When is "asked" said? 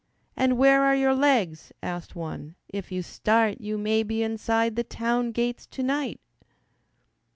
1.83-2.15